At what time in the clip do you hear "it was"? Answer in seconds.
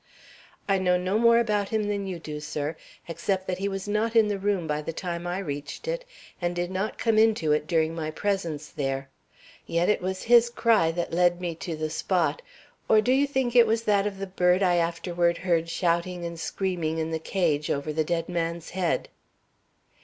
9.89-10.23, 13.55-13.83